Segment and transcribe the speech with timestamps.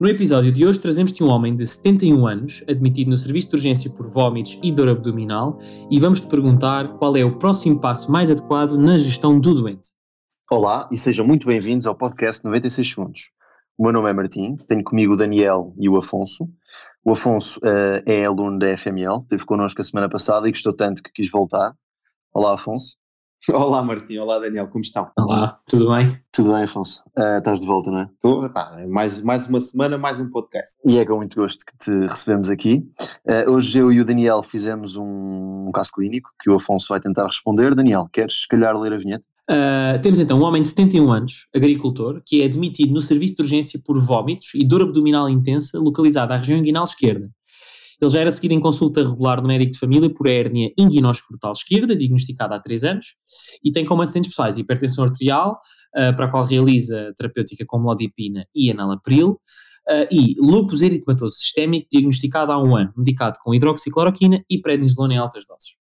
[0.00, 3.88] No episódio de hoje trazemos-te um homem de 71 anos, admitido no serviço de urgência
[3.88, 8.76] por vômitos e dor abdominal, e vamos-te perguntar qual é o próximo passo mais adequado
[8.76, 9.90] na gestão do doente.
[10.50, 13.30] Olá e sejam muito bem-vindos ao podcast 96 Segundos.
[13.78, 16.48] O meu nome é Martim, tenho comigo o Daniel e o Afonso.
[17.04, 21.04] O Afonso uh, é aluno da FML, esteve connosco a semana passada e gostou tanto
[21.04, 21.72] que quis voltar.
[22.34, 22.96] Olá, Afonso.
[23.52, 25.10] Olá Martim, olá Daniel, como estão?
[25.18, 26.18] Olá, tudo bem?
[26.32, 27.02] Tudo bem, Afonso?
[27.16, 28.04] Uh, estás de volta, não é?
[28.04, 28.50] Estou,
[28.88, 30.76] mais, mais uma semana, mais um podcast.
[30.84, 32.86] E é com muito gosto que te recebemos aqui.
[33.26, 37.00] Uh, hoje eu e o Daniel fizemos um, um caso clínico que o Afonso vai
[37.00, 37.74] tentar responder.
[37.74, 39.24] Daniel, queres se calhar ler a vinheta?
[39.50, 43.42] Uh, temos então um homem de 71 anos, agricultor, que é admitido no serviço de
[43.42, 47.28] urgência por vômitos e dor abdominal intensa, localizada à região inguinal esquerda.
[48.00, 51.96] Ele já era seguido em consulta regular no médico de família por hérnia inguinóscrotal esquerda,
[51.96, 53.06] diagnosticada há 3 anos,
[53.62, 55.60] e tem como antecedentes pessoais hipertensão arterial,
[55.96, 61.86] uh, para a qual realiza terapêutica com melodipina e enalapril, uh, e lúpus eritematoso sistémico,
[61.90, 65.84] diagnosticado há um ano, medicado com hidroxicloroquina e prednisolona em altas doses.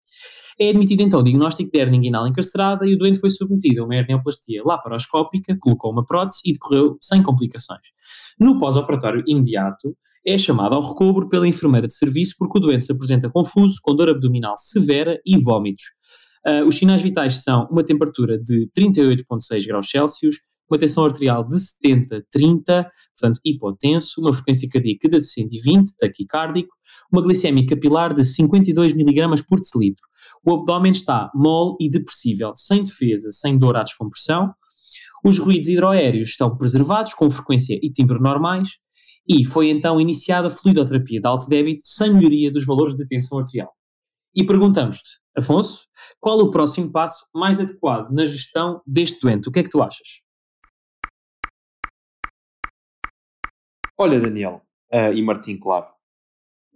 [0.58, 3.86] É admitido então o diagnóstico de hernia inguinal encarcerada e o doente foi submetido a
[3.86, 7.82] uma hernioplastia laparoscópica, colocou uma prótese e decorreu sem complicações.
[8.40, 12.92] No pós-operatório imediato, é chamado ao recobro pela enfermeira de serviço porque o doente se
[12.92, 15.86] apresenta confuso, com dor abdominal severa e vômitos.
[16.46, 20.36] Uh, os sinais vitais são uma temperatura de 38,6 graus Celsius,
[20.70, 26.74] uma tensão arterial de 70, 30, portanto hipotenso, uma frequência cardíaca de 120, taquicárdico,
[27.12, 30.04] uma glicemia capilar de 52 mg por decilitro.
[30.44, 34.54] O abdômen está mole e depressível, sem defesa, sem dor à descompressão.
[35.24, 38.78] Os ruídos hidroaéreos estão preservados, com frequência e timbre normais,
[39.28, 43.40] e foi então iniciada a fluidoterapia de alto débito sem melhoria dos valores de tensão
[43.40, 43.74] arterial.
[44.36, 45.88] E perguntamos-te, Afonso,
[46.20, 49.50] qual o próximo passo mais adequado na gestão deste doente?
[49.50, 50.22] O que é que tu achas?
[53.98, 54.62] Olha, Daniel
[54.94, 55.88] uh, e Martim, claro.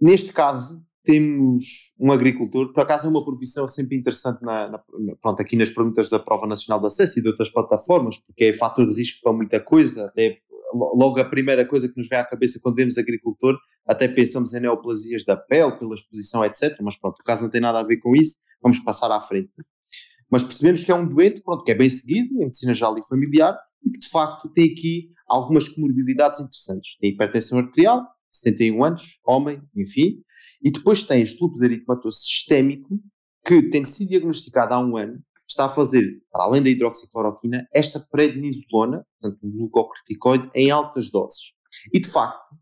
[0.00, 4.78] Neste caso, temos um agricultor, por acaso é uma profissão sempre interessante na, na,
[5.20, 8.56] pronto, aqui nas perguntas da Prova Nacional de Acesso e de outras plataformas, porque é
[8.56, 10.40] fator de risco para muita coisa, até
[10.72, 14.60] logo a primeira coisa que nos vem à cabeça quando vemos agricultor, até pensamos em
[14.60, 16.76] neoplasias da pele, pela exposição, etc.
[16.80, 19.50] Mas pronto, o caso não tem nada a ver com isso, vamos passar à frente.
[20.30, 23.06] Mas percebemos que é um doente, pronto, que é bem seguido em medicina geral e
[23.06, 26.96] familiar e que de facto tem aqui algumas comorbilidades interessantes.
[27.00, 30.22] Tem hipertensão arterial, 71 anos, homem, enfim,
[30.62, 33.00] e depois tens lúpus eritematoso sistémico,
[33.44, 35.20] que tem sido diagnosticado há um ano,
[35.50, 41.52] está a fazer, para além da hidroxicloroquina, esta prednisolona, portanto um glucocorticoide, em altas doses.
[41.92, 42.52] E de facto,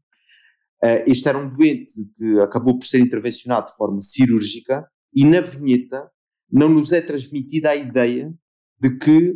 [0.82, 5.40] uh, este era um doente que acabou por ser intervencionado de forma cirúrgica e na
[5.40, 6.10] vinheta
[6.50, 8.34] não nos é transmitida a ideia
[8.80, 9.34] de que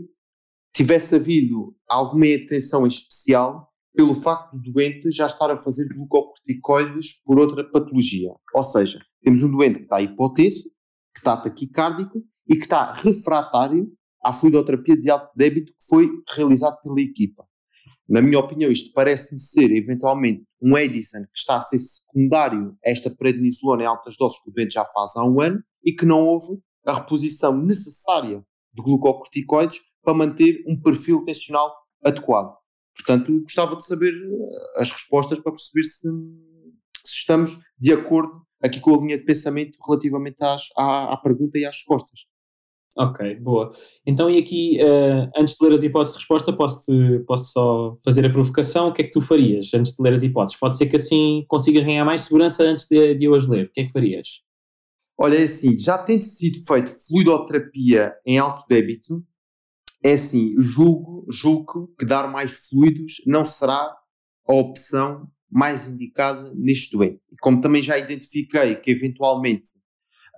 [0.75, 7.39] tivesse havido alguma atenção especial pelo facto do doente já estar a fazer glucocorticoides por
[7.39, 8.31] outra patologia.
[8.55, 10.71] Ou seja, temos um doente que está hipotenso,
[11.13, 13.91] que está taquicárdico e que está refratário
[14.23, 17.45] à fluidoterapia de alto débito que foi realizado pela equipa.
[18.09, 22.91] Na minha opinião, isto parece-me ser eventualmente um Edison que está a ser secundário a
[22.91, 26.05] esta prednisolona em altas doses que o doente já faz há um ano e que
[26.05, 31.73] não houve a reposição necessária de glucocorticoides para manter um perfil tensional
[32.05, 32.55] adequado.
[32.95, 36.09] Portanto, gostava de saber eh, as respostas para perceber se,
[37.05, 41.59] se estamos de acordo aqui com a linha de pensamento relativamente às, à, à pergunta
[41.59, 42.21] e às respostas.
[42.97, 43.71] Ok, boa.
[44.07, 48.27] Então, e aqui, uh, antes de ler as hipóteses de resposta, posso-te posso só fazer
[48.27, 48.89] a provocação?
[48.89, 50.61] O que é que tu farias antes de ler as hipóteses?
[50.61, 53.67] Pode ser que assim consigas ganhar mais segurança antes de, de eu as ler.
[53.67, 54.43] O que é que farias?
[55.19, 59.25] Olha, é assim, já tendo sido feito fluidoterapia em alto débito,
[60.03, 63.97] é assim, julgo, julgo que dar mais fluidos não será
[64.49, 67.21] a opção mais indicada neste doente.
[67.31, 69.65] E como também já identifiquei que eventualmente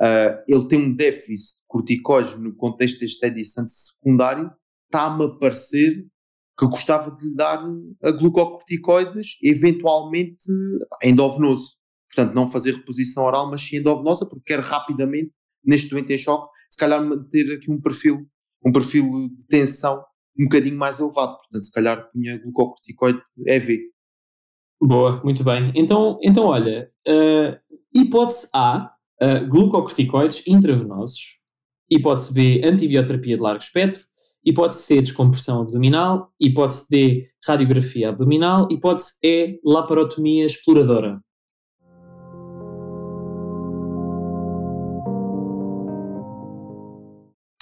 [0.00, 4.50] uh, ele tem um déficit de corticóide no contexto deste edicante secundário,
[4.86, 6.06] está-me a parecer
[6.58, 7.64] que gostava de lhe dar
[8.02, 10.46] a glucocorticoides, eventualmente
[11.02, 11.72] endovenoso.
[12.14, 15.32] Portanto, não fazer reposição oral, mas sim endovenosa, porque quer rapidamente,
[15.64, 18.24] neste doente em choque, se calhar manter aqui um perfil
[18.64, 20.02] um perfil de tensão
[20.38, 21.36] um bocadinho mais elevado.
[21.36, 23.82] Portanto, se calhar punha glucocorticoide EV.
[24.80, 25.72] Boa, muito bem.
[25.74, 28.93] Então, então olha, uh, hipótese A,
[29.48, 31.38] glucocorticoides intravenosos.
[31.90, 34.04] Hipótese B, antibioterapia de largo espectro.
[34.44, 36.32] Hipótese C, descompressão abdominal.
[36.40, 38.66] Hipótese D, radiografia abdominal.
[38.70, 41.20] Hipótese E, laparotomia exploradora.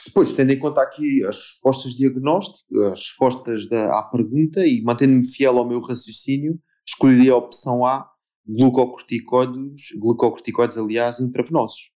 [0.05, 2.63] Depois, tendo em conta aqui as respostas diagnósticas,
[2.93, 8.12] as respostas da, à pergunta e mantendo-me fiel ao meu raciocínio, escolheria a opção A,
[8.47, 11.91] glucocorticoides, glucocorticoides aliás, intravenosos.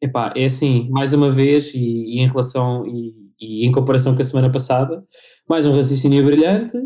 [0.00, 4.20] Epá, é assim, mais uma vez, e, e em relação e, e, em comparação com
[4.20, 5.04] a semana passada,
[5.48, 6.76] mais um raciocínio brilhante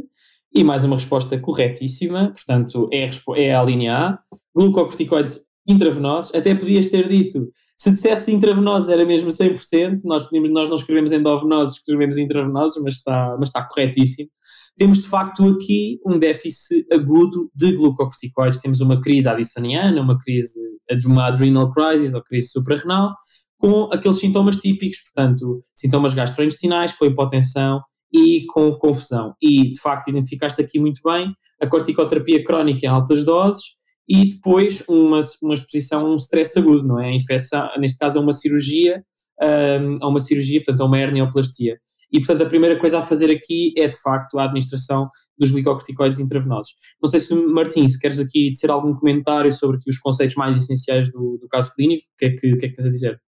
[0.55, 3.05] e mais uma resposta corretíssima, portanto, é,
[3.37, 4.19] é a linha A.
[4.55, 10.76] Glucocorticoides intravenosos, até podias ter dito, se dissesse intravenosos era mesmo 100%, nós, nós não
[10.76, 14.31] escrevemos endovenosos, escrevemos intravenosos, mas está, mas está corretíssimo
[14.76, 18.58] temos de facto aqui um déficit agudo de glucocorticoides.
[18.58, 20.58] Temos uma crise addisoniana, uma crise
[21.05, 23.12] uma adrenal crisis ou crise suprarrenal,
[23.58, 27.81] com aqueles sintomas típicos, portanto, sintomas gastrointestinais, com hipotensão
[28.12, 29.34] e com confusão.
[29.43, 33.75] E de facto identificaste aqui muito bem a corticoterapia crónica em altas doses
[34.08, 37.08] e depois uma, uma exposição a um stress agudo, não é?
[37.08, 39.03] A infecção, neste caso, a uma cirurgia,
[39.43, 41.79] hum, a uma cirurgia, portanto, a uma hernioplastia.
[42.12, 46.20] E, portanto, a primeira coisa a fazer aqui é, de facto, a administração dos glicocorticoides
[46.20, 46.75] intravenosos.
[47.03, 50.56] Não sei se, Martim, se queres aqui dizer algum comentário sobre aqui os conceitos mais
[50.56, 53.20] essenciais do, do caso clínico, o que, é que, que é que tens a dizer?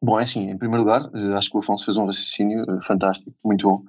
[0.00, 2.78] Bom, é assim, em primeiro lugar, eh, acho que o Afonso fez um raciocínio eh,
[2.82, 3.82] fantástico, muito bom.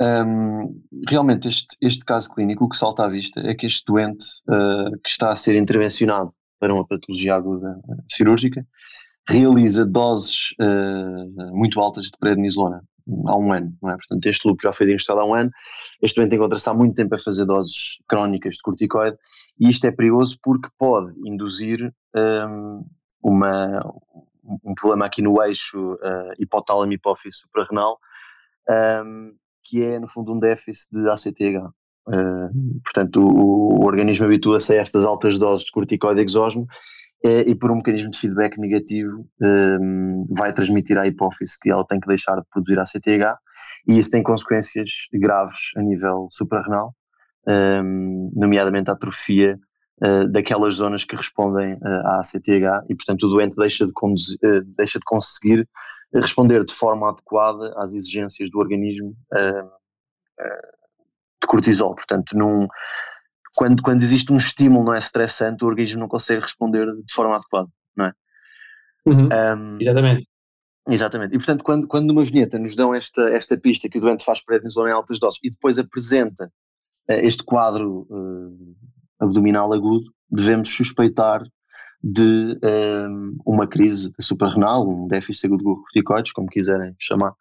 [0.00, 4.24] Um, realmente, este, este caso clínico, o que salta à vista é que este doente
[4.48, 8.64] uh, que está a ser intervencionado para uma patologia aguda cirúrgica
[9.28, 12.82] realiza doses uh, muito altas de prednisolona
[13.26, 13.96] há um ano, não é?
[13.96, 15.50] Portanto, este loop já foi diagnosticado há um ano,
[16.02, 19.16] este doente encontra-se há muito tempo a fazer doses crónicas de corticoide
[19.58, 22.84] e isto é perigoso porque pode induzir um,
[23.22, 23.80] uma,
[24.64, 27.98] um problema aqui no eixo uh, hipotálamo-hipófise suprarrenal,
[29.04, 29.34] um,
[29.68, 31.70] que é, no fundo, um déficit de ACTH.
[32.08, 36.66] Uh, portanto, o, o organismo habitua-se a estas altas doses de corticoide exógeno
[37.24, 41.84] é, e por um mecanismo de feedback negativo um, vai transmitir à hipófise que ela
[41.84, 43.38] tem que deixar de produzir ACTH
[43.88, 46.94] e isso tem consequências graves a nível suprarrenal,
[47.46, 49.58] um, nomeadamente a atrofia
[50.02, 54.38] uh, daquelas zonas que respondem uh, à ACTH e portanto o doente deixa de, conduzir,
[54.44, 55.68] uh, deixa de conseguir
[56.14, 59.14] responder de forma adequada às exigências do organismo
[61.40, 62.66] de cortisol, portanto num
[63.54, 67.36] quando, quando existe um estímulo não é estressante, o organismo não consegue responder de forma
[67.36, 68.12] adequada, não é?
[69.04, 69.24] Uhum.
[69.26, 70.26] Um, exatamente.
[70.88, 71.34] Exatamente.
[71.34, 74.42] E portanto, quando, quando numa vinheta nos dão esta, esta pista que o doente faz
[74.42, 76.46] prednisona em altas doses e depois apresenta
[77.10, 78.76] uh, este quadro uh,
[79.20, 81.42] abdominal agudo, devemos suspeitar
[82.02, 87.34] de um, uma crise suprarrenal, um déficit agudo de corticoides, como quiserem chamar,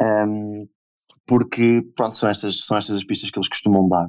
[0.00, 0.68] um,
[1.26, 4.08] porque pronto, são estas, são estas as pistas que eles costumam dar.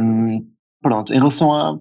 [0.00, 0.50] Um,
[0.80, 1.78] pronto, em relação a.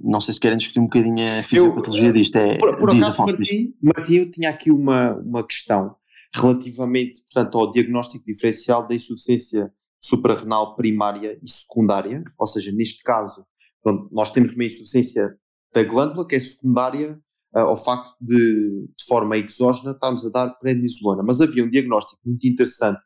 [0.00, 2.36] Não sei se querem discutir um bocadinho a fisiopatologia eu, disto.
[2.36, 5.94] É, por, por acaso, Martim, Martim, eu tinha aqui uma, uma questão
[6.34, 9.72] relativamente portanto, ao diagnóstico diferencial da insuficiência
[10.02, 13.46] suprarrenal primária e secundária, ou seja, neste caso,
[13.82, 15.36] pronto, nós temos uma insuficiência
[15.72, 17.18] da glândula que é secundária
[17.54, 21.22] uh, ao facto de, de forma exógena, estarmos a dar prednisolona.
[21.22, 23.00] Mas havia um diagnóstico muito interessante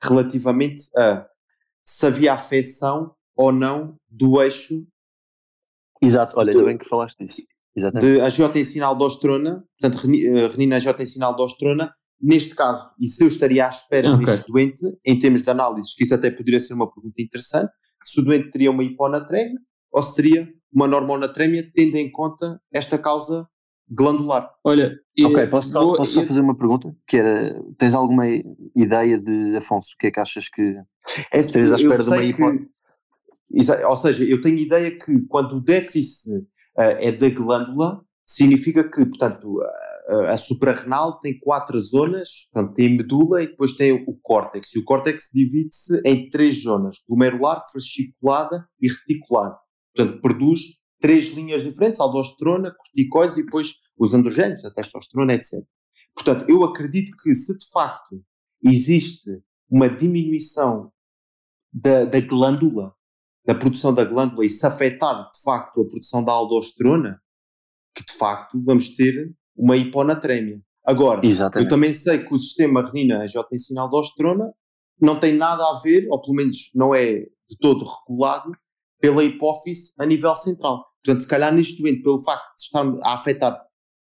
[0.00, 1.26] relativamente a
[1.84, 4.86] se havia afecção ou não do eixo.
[6.00, 7.42] Exato, olha, ainda bem que falaste disso.
[7.74, 8.12] Exatamente.
[8.12, 14.26] De angiotensinal-aldosterona, portanto, eh, renina-angiotensinal-aldosterona, neste caso, e se eu estaria à espera okay.
[14.26, 17.72] deste doente, em termos de análise, que isso até poderia ser uma pergunta interessante,
[18.04, 19.58] se o doente teria uma hiponatrémia
[19.92, 23.46] ou se teria uma normonatrémia, tendo em conta esta causa
[23.88, 24.50] glandular.
[24.64, 26.94] Olha, ok, posso só, vou, posso só fazer uma pergunta?
[27.06, 28.24] Que era, tens alguma
[28.74, 30.62] ideia de, Afonso, o que é que achas que
[31.30, 32.68] é, estarias à espera de uma hipótese?
[33.86, 39.04] Ou seja, eu tenho ideia que quando o déficit uh, é da glândula, significa que,
[39.04, 39.60] portanto,
[40.08, 44.74] a, a suprarrenal tem quatro zonas, portanto, tem medula e depois tem o córtex.
[44.74, 49.58] E o córtex divide-se em três zonas, glomerular, fasciculada e reticular.
[49.94, 50.60] Portanto, produz
[51.00, 55.64] três linhas diferentes, aldosterona, corticoides e depois os androgénios, a testosterona, etc.
[56.14, 58.22] Portanto, eu acredito que se de facto
[58.64, 60.92] existe uma diminuição
[61.72, 62.94] da, da glândula
[63.44, 67.20] da produção da glândula e se afetar de facto a produção da aldosterona,
[67.94, 70.60] que de facto vamos ter uma hiponatrémia.
[70.84, 71.68] Agora, Exatamente.
[71.68, 74.52] eu também sei que o sistema renina-angiotensina-aldosterona
[75.00, 78.52] não tem nada a ver, ou pelo menos não é de todo regulado,
[79.00, 80.84] pela hipófise a nível central.
[81.04, 83.60] Portanto, se calhar neste momento, pelo facto de estar a afetar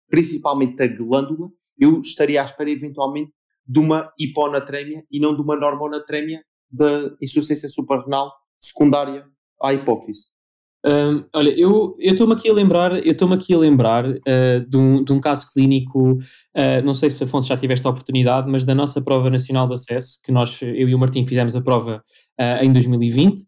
[0.09, 3.31] principalmente a glândula, eu estaria à espera eventualmente
[3.65, 9.25] de uma hiponatrémia e não de uma normonatrémia da insuficiência suprarrenal secundária
[9.61, 10.25] à hipófise.
[10.85, 15.03] Um, olha, eu estou-me aqui a lembrar, eu estou-me aqui a lembrar uh, de, um,
[15.03, 18.75] de um caso clínico, uh, não sei se Afonso já tiveste a oportunidade, mas da
[18.75, 22.03] nossa prova nacional de acesso, que nós, eu e o Martim fizemos a prova
[22.39, 23.41] uh, em 2020,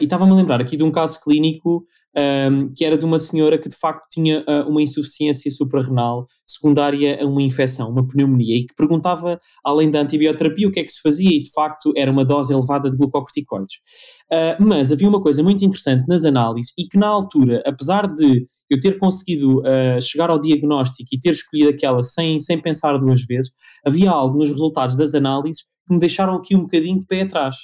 [0.00, 3.58] e estava-me a lembrar aqui de um caso clínico um, que era de uma senhora
[3.58, 8.66] que de facto tinha uh, uma insuficiência suprarrenal secundária a uma infecção, uma pneumonia, e
[8.66, 12.10] que perguntava, além da antibioterapia, o que é que se fazia, e de facto era
[12.10, 13.76] uma dose elevada de glucocorticoides.
[14.30, 18.44] Uh, mas havia uma coisa muito interessante nas análises, e que na altura, apesar de
[18.70, 23.22] eu ter conseguido uh, chegar ao diagnóstico e ter escolhido aquela sem, sem pensar duas
[23.22, 23.52] vezes,
[23.86, 27.56] havia algo nos resultados das análises que me deixaram aqui um bocadinho de pé atrás.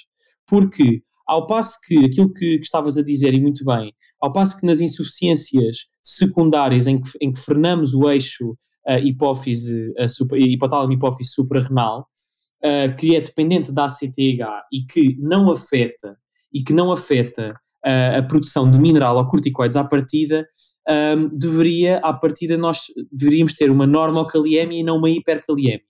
[0.47, 4.59] Porque ao passo que aquilo que, que, estavas a dizer, e muito bem, ao passo
[4.59, 8.51] que nas insuficiências secundárias em que, em que frenamos o eixo
[8.89, 12.07] uh, hipófise, uh, super, hipotálamo hipófise suprarrenal,
[12.65, 16.17] uh, que é dependente da ACTH e que não afeta
[16.53, 20.47] e que não afeta a produção de mineral ou corticoides à partida,
[21.17, 25.81] um, deveria, à partida, nós deveríamos ter uma normocaliemia e não uma hipercaliemia.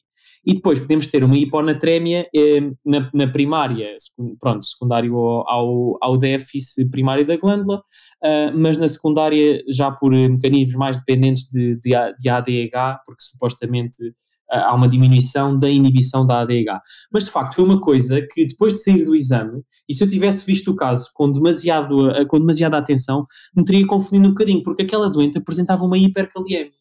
[0.44, 3.94] E depois podemos ter uma hiponatrémia eh, na, na, primária,
[4.40, 10.12] pronto, secundário ao, ao, ao déficit primário da glândula, uh, mas na secundária já por
[10.12, 14.12] mecanismos mais dependentes de, de, de ADH, porque supostamente uh,
[14.48, 16.80] há uma diminuição da inibição da ADH.
[17.12, 20.08] Mas de facto foi uma coisa que depois de sair do exame, e se eu
[20.08, 23.26] tivesse visto o caso com, demasiado, uh, com demasiada atenção,
[23.56, 26.77] me teria confundido um bocadinho, porque aquela doente apresentava uma hipercaliemia.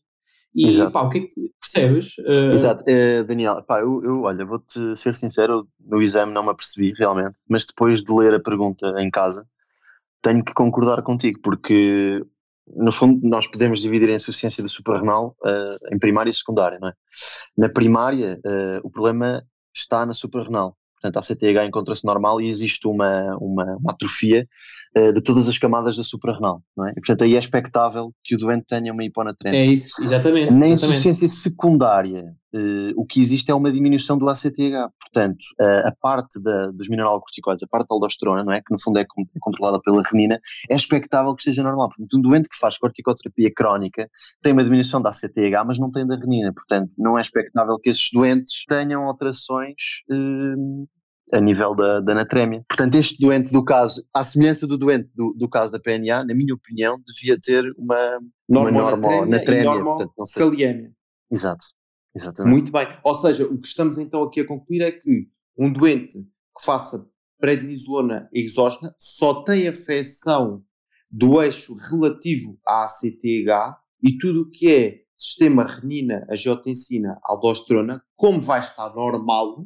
[0.58, 0.92] E Exato.
[0.92, 2.18] pá, o que é que percebes?
[2.18, 2.52] Uh...
[2.52, 6.94] Exato, uh, Daniel, pá, eu, eu olha, vou-te ser sincero, no exame não me apercebi
[6.98, 9.46] realmente, mas depois de ler a pergunta em casa,
[10.20, 12.26] tenho que concordar contigo, porque
[12.76, 16.88] no fundo nós podemos dividir a insuficiência da suprarrenal uh, em primária e secundária, não
[16.88, 16.94] é?
[17.56, 18.40] Na primária,
[18.84, 19.46] o problema
[19.76, 24.48] está na suprarrenal, portanto a CTH encontra-se normal e existe uma, uma, uma atrofia
[24.98, 26.92] uh, de todas as camadas da suprarrenal, não é?
[26.92, 29.60] E, portanto aí é expectável que o doente tenha uma hiponatremia.
[29.60, 30.54] É isso, exatamente.
[30.54, 35.94] Na insuficiência secundária, uh, o que existe é uma diminuição do ACTH, portanto uh, a
[36.02, 38.60] parte da, dos mineralocorticoides, a parte da aldosterona, não é?
[38.60, 41.90] Que no fundo é, é controlada pela renina, é expectável que seja normal.
[41.90, 44.10] Portanto, um doente que faz corticoterapia crónica
[44.42, 47.90] tem uma diminuição da ACTH, mas não tem da renina, portanto não é expectável que
[47.90, 49.76] esses doentes tenham alterações
[51.34, 52.64] a nível da, da anatrémia.
[52.68, 56.34] Portanto, este doente do caso, à semelhança do doente do, do caso da PNA, na
[56.34, 59.84] minha opinião, devia ter uma, uma normonatrémia.
[59.84, 60.44] Portanto, não sei.
[61.30, 61.66] Exato,
[62.18, 62.54] exatamente.
[62.54, 62.88] Muito bem.
[63.04, 67.08] Ou seja, o que estamos então aqui a concluir é que um doente que faça
[67.40, 70.64] prednisolona exógena só tem afecção
[71.10, 78.40] do eixo relativo à ACTH e tudo o que é sistema renina, angiotensina, aldosterona, como
[78.40, 79.66] vai estar normal,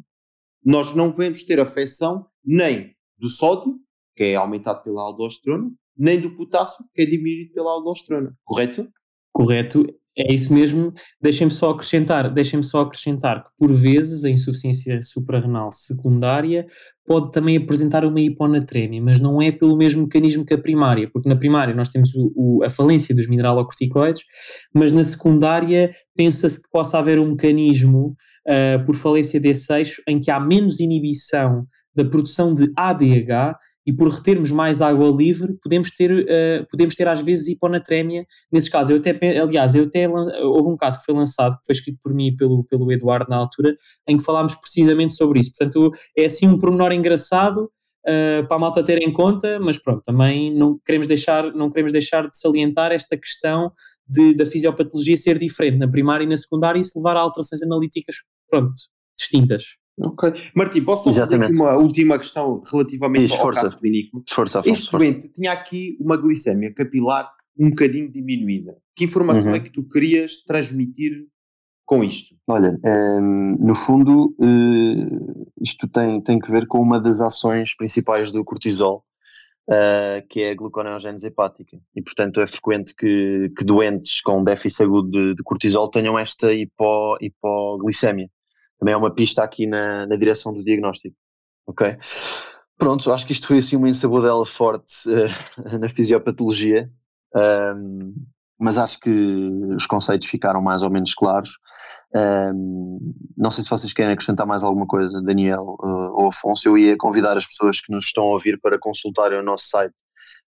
[0.63, 3.77] nós não devemos ter afecção nem do sódio,
[4.15, 8.88] que é aumentado pela aldosterona, nem do potássio, que é diminuído pela aldosterona, correto?
[9.34, 9.86] Correto,
[10.18, 10.94] é isso mesmo.
[11.22, 16.65] Deixem-me só acrescentar, deixem-me só acrescentar que por vezes a insuficiência suprarrenal secundária
[17.06, 21.27] pode também apresentar uma hiponatrémia, mas não é pelo mesmo mecanismo que a primária, porque
[21.27, 24.24] na primária nós temos o, o, a falência dos mineralocorticoides,
[24.74, 28.15] mas na secundária pensa-se que possa haver um mecanismo
[28.48, 31.65] uh, por falência desse eixo em que há menos inibição
[31.96, 37.07] da produção de ADH e por retermos mais água livre, podemos ter, uh, podemos ter
[37.07, 38.25] às vezes hiponatrémia.
[38.51, 41.75] Nesses casos, eu até, aliás, eu até, houve um caso que foi lançado, que foi
[41.75, 43.75] escrito por mim e pelo, pelo Eduardo na altura,
[44.07, 45.51] em que falámos precisamente sobre isso.
[45.57, 47.69] Portanto, é assim um pormenor engraçado
[48.07, 51.91] uh, para a malta ter em conta, mas pronto, também não queremos deixar, não queremos
[51.91, 53.71] deixar de salientar esta questão
[54.07, 57.61] de, da fisiopatologia ser diferente na primária e na secundária e se levar a alterações
[57.63, 58.17] analíticas,
[58.50, 58.75] pronto,
[59.17, 59.80] distintas.
[60.05, 60.34] Ok.
[60.55, 63.62] Martim, posso fazer aqui uma última questão relativamente Diz, ao força.
[63.62, 64.24] caso clínico?
[64.29, 68.77] Força, força, este doente tinha aqui uma glicemia capilar um bocadinho diminuída.
[68.96, 69.55] Que informação uhum.
[69.55, 71.27] é que tu querias transmitir
[71.86, 72.36] com isto?
[72.48, 78.31] Olha, um, no fundo, uh, isto tem, tem que ver com uma das ações principais
[78.31, 79.03] do cortisol,
[79.70, 81.77] uh, que é a gluconeogênese hepática.
[81.96, 86.53] E, portanto, é frequente que, que doentes com déficit agudo de, de cortisol tenham esta
[86.53, 88.29] hipo, hipoglicemia
[88.81, 91.15] também é uma pista aqui na, na direção do diagnóstico.
[91.67, 91.97] Ok?
[92.77, 96.89] Pronto, acho que isto foi assim uma ensabudela forte uh, na fisiopatologia,
[97.77, 98.15] um,
[98.59, 99.11] mas acho que
[99.75, 101.59] os conceitos ficaram mais ou menos claros.
[102.15, 106.67] Um, não sei se vocês querem acrescentar mais alguma coisa, Daniel uh, ou Afonso.
[106.67, 109.95] Eu ia convidar as pessoas que nos estão a ouvir para consultarem o nosso site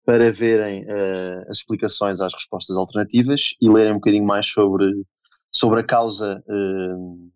[0.06, 4.90] para verem uh, as explicações às respostas alternativas e lerem um bocadinho mais sobre,
[5.52, 7.31] sobre a causa uh,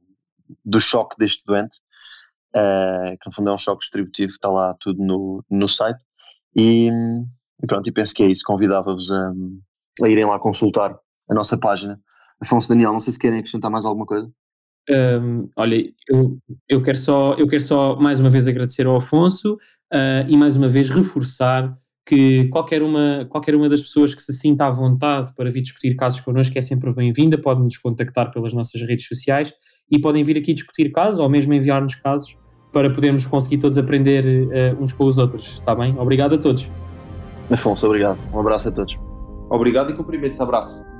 [0.63, 1.77] do choque deste doente,
[2.55, 5.99] uh, que no fundo é um choque distributivo, está lá tudo no, no site.
[6.55, 6.89] E,
[7.67, 8.43] pronto, e penso que é isso.
[8.45, 9.31] Convidava-vos a,
[10.03, 10.97] a irem lá consultar
[11.29, 11.99] a nossa página.
[12.41, 14.29] Afonso Daniel, não sei se querem acrescentar mais alguma coisa.
[14.89, 16.37] Um, olha, eu,
[16.69, 20.55] eu, quero só, eu quero só mais uma vez agradecer ao Afonso uh, e mais
[20.55, 21.75] uma vez reforçar
[22.07, 25.95] que qualquer uma, qualquer uma das pessoas que se sinta à vontade para vir discutir
[25.95, 29.51] casos connosco é sempre bem-vinda, pode nos contactar pelas nossas redes sociais
[29.89, 32.37] e podem vir aqui discutir casos ou mesmo enviar-nos casos
[32.71, 35.97] para podermos conseguir todos aprender uh, uns com os outros, está bem?
[35.97, 36.67] Obrigado a todos.
[37.49, 38.17] Afonso, obrigado.
[38.33, 38.97] Um abraço a todos.
[39.49, 40.41] Obrigado e cumprimentos.
[40.41, 40.94] Abraço.